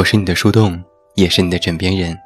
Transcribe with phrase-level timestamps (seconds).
[0.00, 0.82] 我是你的树洞，
[1.14, 2.18] 也是你的枕边人。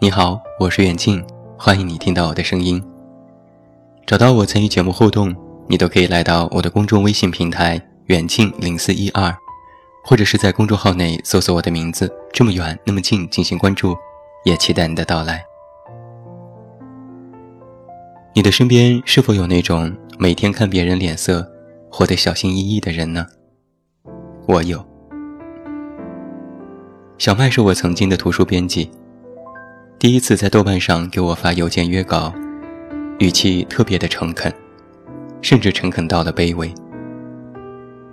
[0.00, 1.24] 你好，我是远近，
[1.56, 2.82] 欢迎你听到我的声音。
[4.04, 5.32] 找到我参与节目互动，
[5.68, 9.32] 你都可以来到我的公众微信平台远近零四一二，
[10.04, 13.96] 或者是在公众号内搜索我的名字“这么远那么近”进行关注，
[14.44, 15.44] 也期待你的到来。
[18.34, 21.48] 你的身边是否有那种每天看别人脸色，
[21.88, 23.28] 活得小心翼翼的人呢？
[24.48, 24.89] 我有。
[27.20, 28.90] 小麦是我曾经的图书编辑，
[29.98, 32.32] 第一次在豆瓣上给我发邮件约稿，
[33.18, 34.50] 语气特别的诚恳，
[35.42, 36.72] 甚至诚恳到了卑微。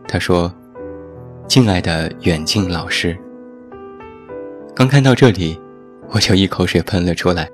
[0.09, 0.53] 他说
[1.47, 3.17] ：“敬爱的远近老师。”
[4.75, 5.57] 刚看到这里，
[6.09, 7.49] 我就一口水喷了出来。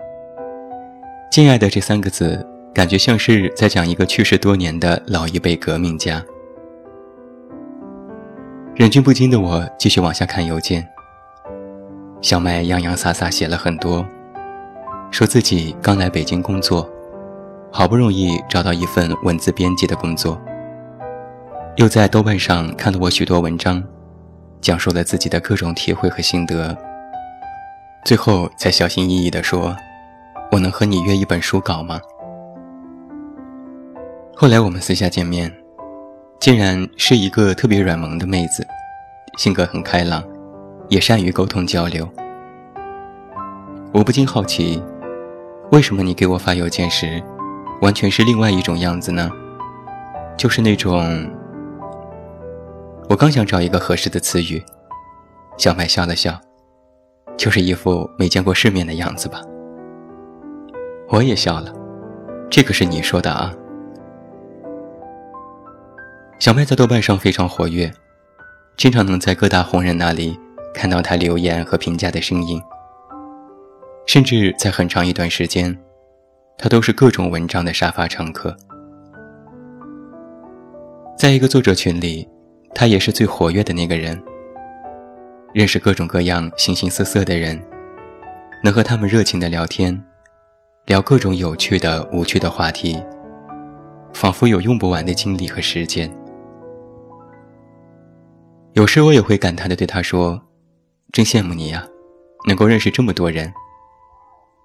[1.32, 6.26] “敬爱的”这三个字，感觉像是在讲一个去世多年的老一辈革命家。
[8.74, 10.84] 忍俊不禁的我继续往下看邮件。
[12.24, 14.04] 小麦洋洋洒洒写了很多，
[15.12, 16.90] 说自己刚来北京工作，
[17.70, 20.42] 好不容易找到一份文字编辑的工作，
[21.76, 23.84] 又在豆瓣上看了我许多文章，
[24.62, 26.74] 讲述了自己的各种体会和心得，
[28.06, 29.76] 最后才小心翼翼地说
[30.50, 32.00] ：“我能和你约一本书稿吗？”
[34.34, 35.54] 后来我们私下见面，
[36.40, 38.66] 竟然是一个特别软萌的妹子，
[39.38, 40.24] 性格很开朗。
[40.90, 42.08] 也善于沟通交流，
[43.94, 44.82] 我不禁好奇，
[45.72, 47.24] 为什么你给我发邮件时，
[47.82, 49.32] 完全是另外一种样子呢？
[50.38, 51.30] 就是那种……
[53.10, 54.62] 我刚想找一个合适的词语，
[55.58, 56.40] 小麦笑了笑，
[57.38, 59.42] 就是一副没见过世面的样子吧。
[61.10, 61.74] 我也笑了，
[62.50, 63.54] 这可是你说的啊。
[66.40, 67.92] 小麦在豆瓣上非常活跃，
[68.76, 70.40] 经常能在各大红人那里。
[70.74, 72.62] 看到他留言和评价的声音，
[74.06, 75.78] 甚至在很长一段时间，
[76.58, 78.56] 他都是各种文章的沙发常客。
[81.18, 82.28] 在一个作者群里，
[82.74, 84.22] 他也是最活跃的那个人，
[85.54, 87.62] 认识各种各样形形色色的人，
[88.64, 90.04] 能和他们热情的聊天，
[90.88, 93.02] 聊各种有趣的、无趣的话题，
[94.14, 96.12] 仿佛有用不完的精力和时间。
[98.74, 100.42] 有时我也会感叹的对他说。
[101.14, 101.88] 真羡慕你呀，
[102.48, 103.54] 能够认识这么多人，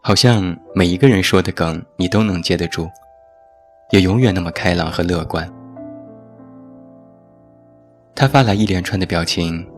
[0.01, 2.89] 好像每一个人说的梗你都能接得住，
[3.91, 5.47] 也永远那么开朗和乐观。
[8.15, 9.71] 他发来一连串的表情，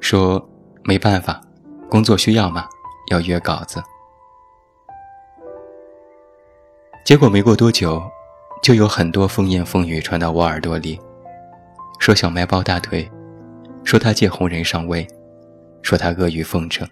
[0.00, 0.42] 说
[0.82, 1.38] ：“没办法，
[1.90, 2.66] 工作需要嘛，
[3.10, 3.78] 要约稿子。”
[7.04, 8.02] 结果没过多久，
[8.62, 10.98] 就有很多风言风语传到我耳朵里，
[11.98, 13.06] 说小麦抱大腿，
[13.84, 15.06] 说他借红人上位。
[15.82, 16.86] 说他阿谀奉承，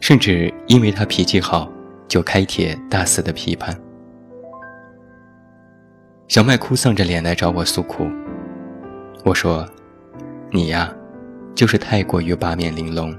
[0.00, 1.70] 甚至因为他脾气好，
[2.06, 3.76] 就开帖大肆的批判。
[6.28, 8.06] 小麦哭丧着脸来找我诉苦，
[9.24, 9.66] 我说
[10.52, 10.94] ：“你呀，
[11.54, 13.18] 就是太过于八面玲珑，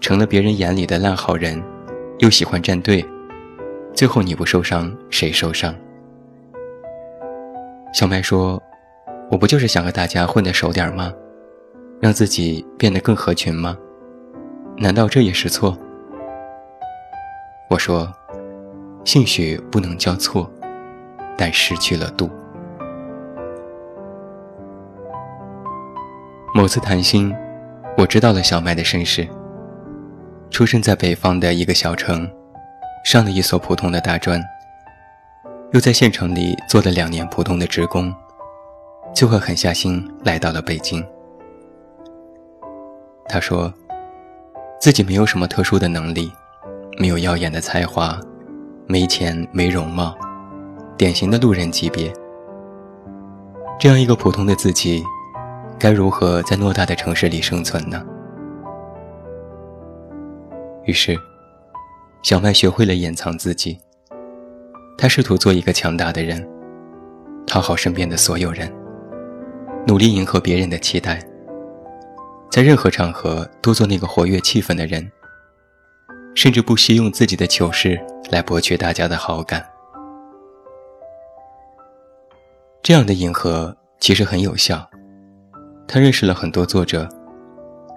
[0.00, 1.62] 成了别人眼里的烂好人，
[2.20, 3.04] 又喜欢站队，
[3.92, 5.74] 最后你不受伤谁受伤？”
[7.92, 8.62] 小麦说
[9.30, 11.12] ：“我不就是想和大家混得熟点吗？”
[12.00, 13.76] 让自己变得更合群吗？
[14.76, 15.76] 难道这也是错？
[17.68, 18.08] 我说，
[19.04, 20.48] 兴许不能叫错，
[21.36, 22.30] 但失去了度。
[26.54, 27.34] 某次谈心，
[27.96, 29.28] 我知道了小麦的身世。
[30.50, 32.30] 出生在北方的一个小城，
[33.04, 34.40] 上了一所普通的大专，
[35.72, 38.14] 又在县城里做了两年普通的职工，
[39.12, 41.04] 就会狠下心来到了北京。
[43.28, 43.72] 他说，
[44.80, 46.32] 自己没有什么特殊的能力，
[46.98, 48.18] 没有耀眼的才华，
[48.86, 50.16] 没钱没容貌，
[50.96, 52.10] 典型的路人级别。
[53.78, 55.04] 这样一个普通的自己，
[55.78, 58.02] 该如何在偌大的城市里生存呢？
[60.86, 61.14] 于是，
[62.22, 63.78] 小麦学会了掩藏自己。
[64.96, 66.48] 他试图做一个强大的人，
[67.46, 68.72] 讨好身边的所有人，
[69.86, 71.22] 努力迎合别人的期待。
[72.50, 75.10] 在任何场合都做那个活跃气氛的人，
[76.34, 78.00] 甚至不惜用自己的糗事
[78.30, 79.64] 来博取大家的好感。
[82.82, 84.88] 这样的迎合其实很有效，
[85.86, 87.06] 他认识了很多作者，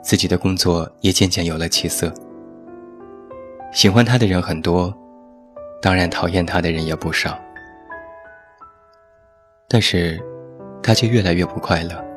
[0.04, 2.14] 自己的工作也渐渐有了起色。
[3.72, 4.94] 喜欢他的人很多，
[5.82, 7.40] 当然讨厌他的人也不少。
[9.70, 10.22] 但是，
[10.84, 12.11] 他却越来越不快乐。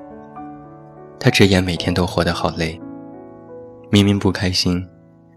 [1.19, 2.78] 他直言每天都活得好累，
[3.90, 4.87] 明明不开心，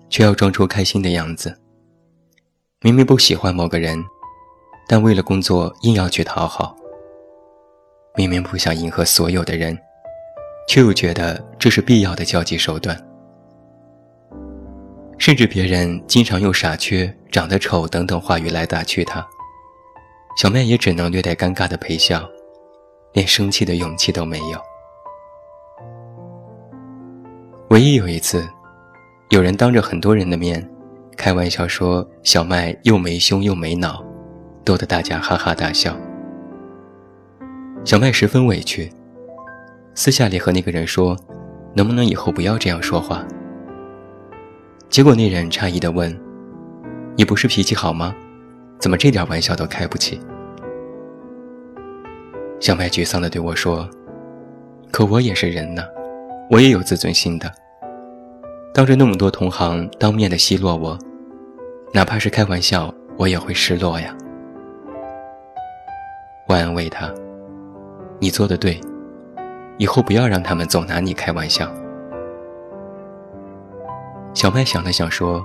[0.09, 1.49] 却要装出开心的样子；
[2.81, 3.97] 明明不喜欢某个人，
[4.87, 6.75] 但为了工作硬要去讨好；
[8.15, 9.77] 明明不想迎合所有的人，
[10.67, 12.97] 却又觉得这是必要的交际手段。
[15.17, 19.25] 甚至别人经常用“傻缺”“长得丑”等等话语来打趣他，
[20.37, 22.23] 小麦也只能略带尴尬的陪笑，
[23.13, 24.61] 连生气的勇气都没有。
[27.69, 28.47] 唯一有一次，
[29.29, 30.65] 有人当着很多人的面，
[31.17, 34.01] 开玩笑说小麦又没胸又没脑，
[34.63, 35.93] 逗得大家哈哈大笑。
[37.83, 38.89] 小麦十分委屈，
[39.93, 41.17] 私下里和那个人说
[41.75, 43.21] ：“能不能以后不要这样说话？”
[44.89, 46.17] 结果那人诧异地问
[47.17, 48.15] ：“你不是脾气好吗？
[48.79, 50.21] 怎么这点玩笑都开不起？”
[52.61, 53.89] 小麦沮丧地对我说
[54.89, 55.83] ：“可我也是人呢，
[56.49, 57.51] 我也有自尊心的。
[58.73, 60.97] 当着那么多同行当面的奚落我，
[61.93, 64.15] 哪怕是开玩笑，我也会失落呀。”
[66.47, 67.11] 我安慰他
[68.19, 68.79] ：“你做的对，
[69.77, 71.69] 以后不要让他们总拿你开玩笑。”
[74.33, 75.43] 小麦想了想说：“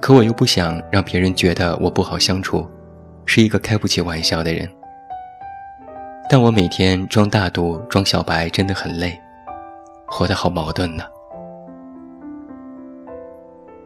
[0.00, 2.66] 可我又不想让别人觉得我不好相处，
[3.26, 4.66] 是一个开不起玩笑的人。
[6.28, 9.20] 但我每天装大度、装小白真的很累，
[10.10, 11.04] 活得好矛盾呢。”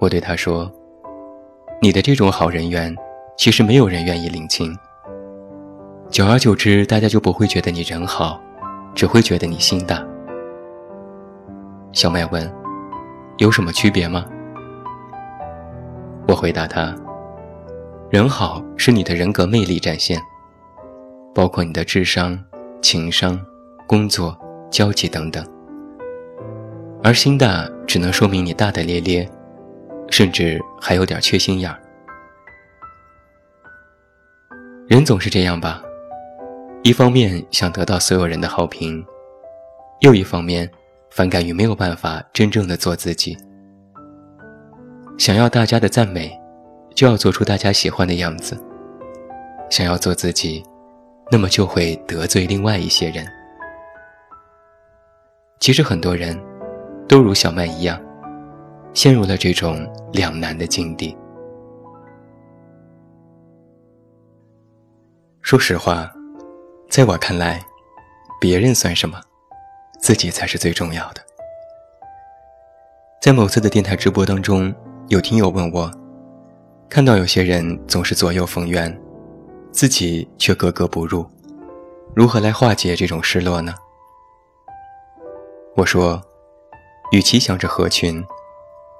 [0.00, 0.70] 我对他说
[1.80, 2.94] ：“你的这种好人缘，
[3.36, 4.76] 其实没有人愿意领情。
[6.08, 8.40] 久而久之，大家就不会觉得你人好，
[8.94, 10.04] 只会觉得你心大。”
[11.92, 12.52] 小麦问。
[13.38, 14.24] 有什么区别吗？
[16.28, 16.94] 我回答他
[18.08, 20.22] ：“人好是你的人格魅力展现，
[21.34, 22.38] 包括你的智商、
[22.80, 23.36] 情商、
[23.88, 24.38] 工作、
[24.70, 25.42] 交际等等；
[27.04, 29.28] 而心大只能说明你大大咧咧，
[30.10, 31.78] 甚至还有点缺心眼儿。
[34.88, 35.82] 人总是这样吧，
[36.82, 39.04] 一方面想得到所有人的好评，
[40.00, 40.68] 又一方面。”
[41.14, 43.38] 反感于没有办法真正的做自己，
[45.16, 46.36] 想要大家的赞美，
[46.92, 48.60] 就要做出大家喜欢的样子。
[49.70, 50.60] 想要做自己，
[51.30, 53.24] 那么就会得罪另外一些人。
[55.60, 56.36] 其实很多人，
[57.08, 58.00] 都如小麦一样，
[58.94, 61.16] 陷入了这种两难的境地。
[65.42, 66.10] 说实话，
[66.88, 67.62] 在我看来，
[68.40, 69.20] 别人算什么？
[70.00, 71.20] 自己才是最重要的。
[73.20, 74.74] 在某次的电台直播当中，
[75.08, 75.90] 有听友问我，
[76.88, 78.98] 看到有些人总是左右逢源，
[79.70, 81.26] 自己却格格不入，
[82.14, 83.74] 如何来化解这种失落呢？
[85.76, 86.22] 我说，
[87.14, 88.20] 与其想着合群，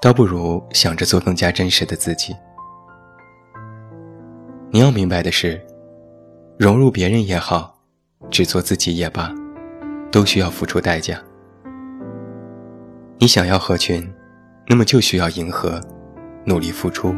[0.01, 2.33] 倒不如想着做更加真实的自己。
[4.71, 5.61] 你要明白的是，
[6.57, 7.77] 融入别人也好，
[8.31, 9.35] 只做自己也罢。
[10.13, 11.21] 都需要付出代价。
[13.19, 14.09] 你想要合群，
[14.69, 15.81] 那么就需要迎合，
[16.45, 17.13] 努力付出；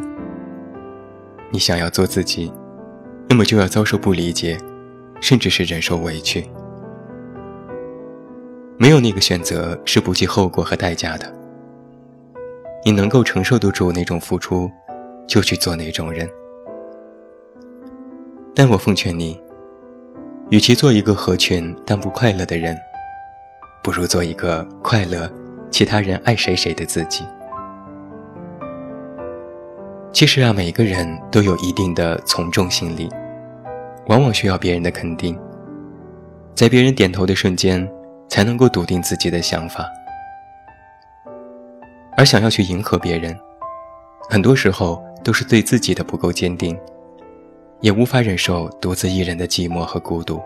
[1.50, 2.50] 你想要做自己，
[3.28, 4.56] 那么就要遭受不理解，
[5.20, 6.48] 甚至是忍受委屈。
[8.78, 11.32] 没有那个选择是不计后果和代价的。
[12.84, 14.70] 你能够承受得住那种付出，
[15.26, 16.28] 就去做那种人。
[18.54, 19.40] 但我奉劝你。
[20.50, 22.78] 与其做一个合群但不快乐的人，
[23.82, 25.28] 不如做一个快乐、
[25.72, 27.24] 其他人爱谁谁的自己。
[30.12, 33.08] 其实啊，每个人都有一定的从众心理，
[34.06, 35.36] 往往需要别人的肯定，
[36.54, 37.90] 在别人点头的瞬间，
[38.28, 39.86] 才能够笃定自己的想法。
[42.16, 43.38] 而想要去迎合别人，
[44.28, 46.78] 很多时候都是对自己的不够坚定。
[47.82, 50.40] 也无法忍受独自一人的寂寞和孤独。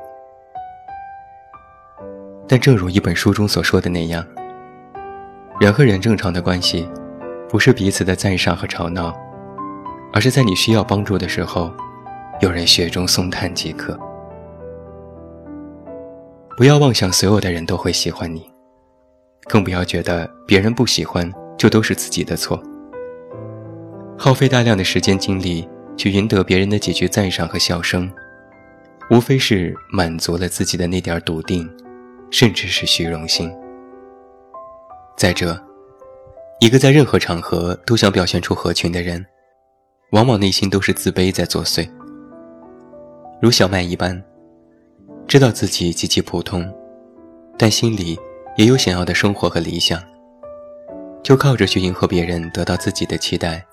[2.48, 4.26] 但正如一本书中所说的那样，
[5.60, 6.88] 人和人正常的关系，
[7.48, 9.16] 不是彼此的赞赏和吵闹，
[10.12, 11.72] 而是在你需要帮助的时候，
[12.40, 13.96] 有人雪中送炭即可。
[16.60, 18.42] 不要妄想所有的人都会喜欢你，
[19.44, 22.62] 更不要觉得别人不喜欢就都是自己的错。
[24.18, 25.66] 耗费大量的时间精力。
[25.96, 28.10] 去赢得别人的几句赞赏和笑声，
[29.10, 31.68] 无非是满足了自己的那点笃定，
[32.30, 33.52] 甚至是虚荣心。
[35.14, 35.62] 再者，
[36.58, 39.24] 一个在任何场合都想表现出合群的人，
[40.12, 41.86] 往往内心都是自卑在作祟。
[43.42, 44.22] 如小麦一般，
[45.30, 46.68] 知道自己极其普通，
[47.56, 48.18] 但心里
[48.56, 50.02] 也有想要的生活和理想，
[51.22, 53.64] 就靠着去迎合别人，得到自己的期待，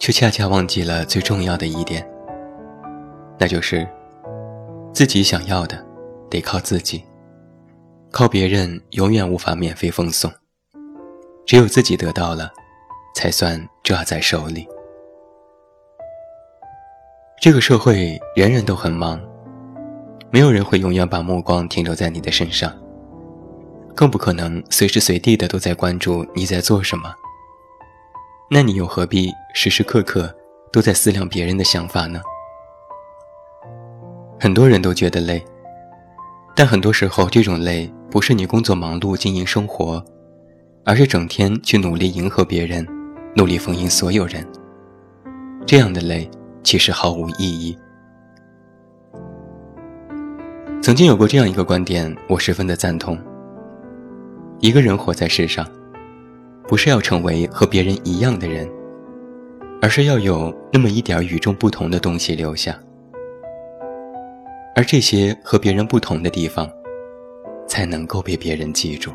[0.00, 2.04] 却恰恰忘记了最重要的一点，
[3.38, 3.86] 那就是
[4.92, 5.80] 自己想要的
[6.28, 7.04] 得靠自己，
[8.10, 10.28] 靠别人永远无法免费奉送，
[11.46, 12.52] 只有自己得到了，
[13.14, 14.66] 才算抓在手里。
[17.40, 19.20] 这个社会人人都很忙，
[20.34, 22.76] 没有人会永远把目光停留在你的身上。
[23.94, 27.14] 更不可能随时随地的都在关注你在做什么。
[28.50, 30.34] 那你又何必时时刻刻
[30.72, 32.20] 都在思量别人的想法呢？
[34.40, 35.40] 很多人都觉得累，
[36.56, 40.04] 但很多时候这种累不是你工作忙碌经营生活，
[40.84, 42.84] 而是整天去努力迎合别人，
[43.36, 44.44] 努力逢迎所有人。
[45.64, 46.28] 这样的累
[46.64, 47.78] 其实毫无意义。
[50.84, 53.18] 曾经有过这样一个观点，我十分的赞同。
[54.60, 55.66] 一个人活在世上，
[56.68, 58.70] 不是要成为和别人一样的人，
[59.80, 62.78] 而是要有那么一点与众不同的东西留下。
[64.76, 66.68] 而这些和别人不同的地方，
[67.66, 69.10] 才能够被别人记住。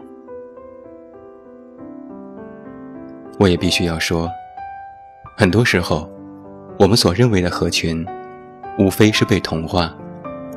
[3.37, 4.27] 我也必须要说，
[5.37, 6.11] 很多时候，
[6.79, 8.03] 我们所认为的合群，
[8.79, 9.95] 无非是被同化，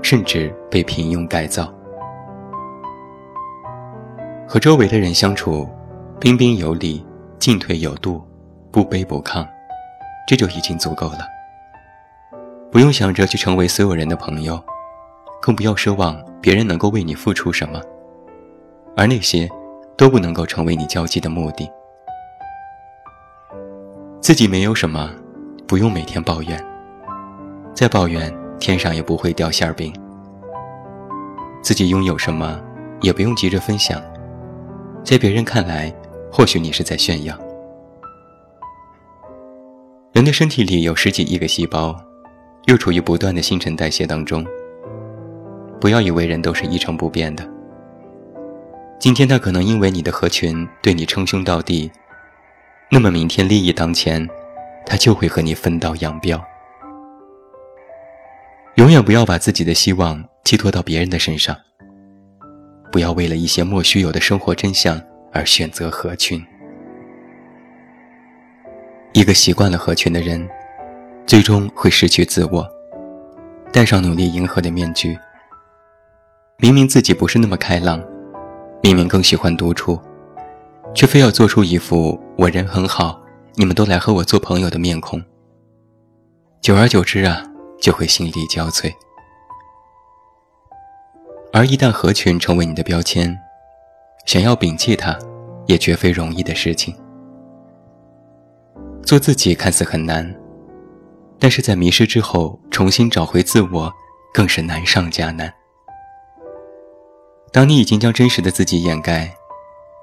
[0.02, 1.72] 甚至被平庸改造。
[4.46, 5.66] 和周围的人相处，
[6.20, 7.02] 彬彬有礼，
[7.38, 8.22] 进退有度，
[8.70, 9.46] 不卑不亢，
[10.26, 11.20] 这就已经足够了。
[12.70, 14.62] 不用想着去成为所有人的朋友，
[15.40, 17.80] 更不要奢望别人能够为你付出什么，
[18.96, 19.48] 而那些
[19.96, 21.70] 都不能够成为你交际的目的。
[24.20, 25.10] 自己没有什么，
[25.66, 26.62] 不用每天抱怨，
[27.74, 28.32] 再抱怨
[28.62, 29.92] 天上也不会掉馅儿饼。
[31.60, 32.62] 自己拥有什么，
[33.00, 34.00] 也不用急着分享。
[35.02, 35.92] 在别人看来，
[36.30, 37.36] 或许你是在炫耀。
[40.12, 42.00] 人的身体里有十几亿个细胞，
[42.66, 44.46] 又处于不断的新陈代谢当中。
[45.80, 47.44] 不要以为人都是一成不变的。
[49.00, 51.90] 今天他可能因为你的合群对你称兄道弟，
[52.88, 54.24] 那么明天利益当前，
[54.86, 56.40] 他就会和你分道扬镳。
[58.82, 61.56] 永远不要把自己的希望寄托到别人的身上。
[62.90, 65.00] 不要为了一些莫须有的生活真相
[65.32, 66.44] 而选择合群。
[69.12, 70.48] 一个习惯了合群的人，
[71.28, 72.68] 最终会失去自我，
[73.72, 75.16] 戴上努力迎合的面具。
[76.56, 78.02] 明明自己不是那么开朗，
[78.82, 79.96] 明明更喜欢独处，
[80.92, 83.22] 却非要做出一副我人很好，
[83.54, 85.22] 你们都来和我做朋友的面孔。
[86.60, 87.44] 久而久之啊，
[87.82, 88.90] 就会心力交瘁。
[91.52, 93.36] 而一旦合群成为你的标签，
[94.24, 95.18] 想要摒弃它，
[95.66, 96.96] 也绝非容易的事情。
[99.04, 100.34] 做自己看似很难，
[101.40, 103.92] 但是在迷失之后重新找回自我，
[104.32, 105.52] 更是难上加难。
[107.52, 109.30] 当你已经将真实的自己掩盖，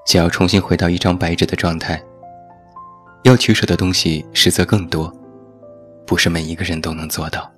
[0.06, 2.00] 想要重新回到一张白纸的状态，
[3.24, 5.12] 要取舍的东西实则更多，
[6.06, 7.50] 不是每一个人都能做到。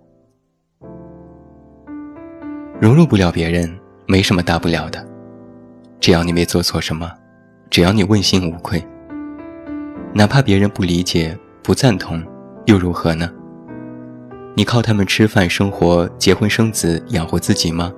[2.83, 3.73] 融入不了别人。
[4.07, 5.07] 没什么大不了的，
[6.01, 7.09] 只要你没做错什么，
[7.71, 8.85] 只要你问心无愧，
[10.13, 12.21] 哪怕别人不理解、不赞同，
[12.67, 13.31] 又如何呢？
[14.57, 17.93] 你靠他们吃饭、生活、结婚、生子，养活自己吗？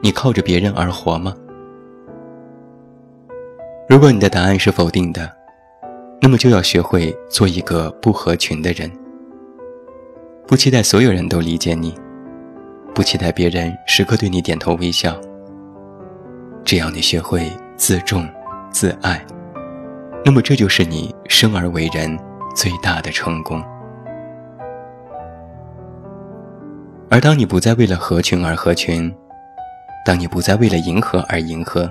[0.00, 1.34] 你靠着别人而活吗？
[3.88, 5.28] 如果你的答案是否定的，
[6.22, 8.88] 那么就要学会做一个不合群的人，
[10.46, 11.92] 不期待所有人都理解你。
[12.98, 15.16] 不期待别人时刻对你点头微笑。
[16.64, 18.28] 只要你学会自重、
[18.72, 19.24] 自爱，
[20.24, 22.18] 那么这就是你生而为人
[22.56, 23.62] 最大的成功。
[27.08, 29.14] 而当你不再为了合群而合群，
[30.04, 31.88] 当你不再为了迎合而迎合，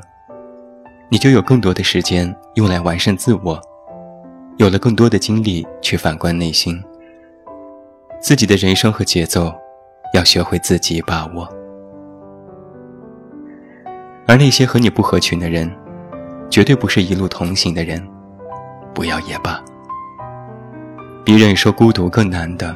[1.08, 3.58] 你就有更多的时间用来完善自我，
[4.58, 6.84] 有了更多的精力去反观内心，
[8.20, 9.56] 自己的人生和节奏。
[10.14, 11.48] 要学会自己把握，
[14.26, 15.72] 而那些和你不合群的人，
[16.50, 18.02] 绝对不是一路同行的人，
[18.94, 19.64] 不要也罢。
[21.24, 22.76] 比忍受孤独更难的，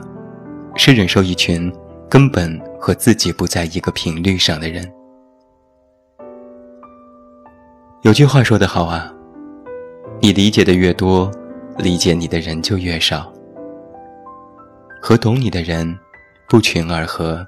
[0.75, 1.73] 是忍受一群
[2.09, 4.85] 根本和自己不在一个频率上的人。
[8.01, 9.11] 有句话说得好啊，
[10.19, 11.31] 你理解的越多，
[11.77, 13.31] 理解你的人就越少。
[15.01, 15.97] 和懂你的人。
[16.51, 17.47] 不群而合，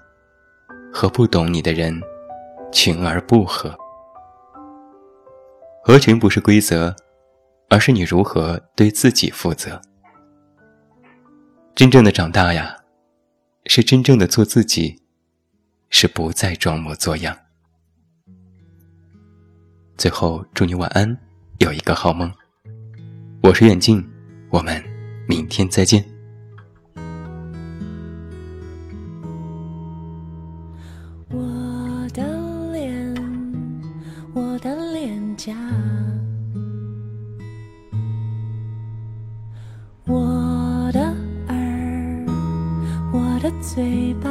[0.93, 1.93] 和不懂你的人
[2.71, 3.77] 群而不合。
[5.83, 6.95] 合群不是规则，
[7.67, 9.81] 而是你如何对自己负责。
[11.75, 12.77] 真正的长大呀，
[13.65, 15.01] 是真正的做自己，
[15.89, 17.37] 是不再装模作样。
[19.97, 21.17] 最后，祝你晚安，
[21.57, 22.31] 有一个好梦。
[23.41, 24.01] 我是远近，
[24.49, 24.81] 我们
[25.27, 26.12] 明天再见。
[43.63, 44.29] 嘴巴，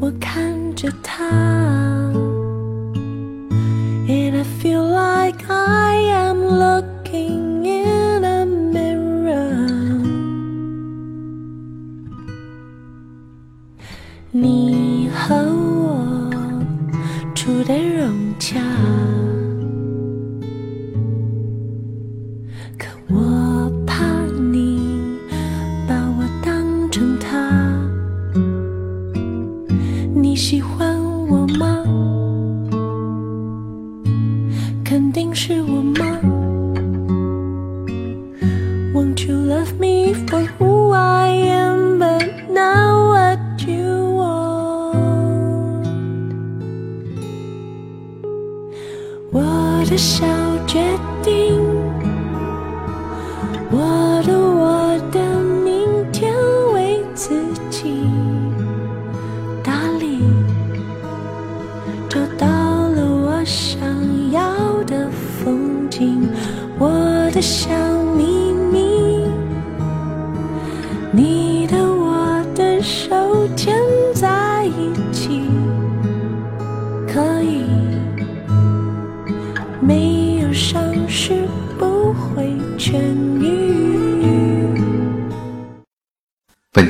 [0.00, 1.83] 我看着他。
[57.30, 57.63] 为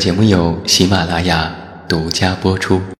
[0.05, 1.51] 节目由喜马拉雅
[1.88, 2.79] 独家播出。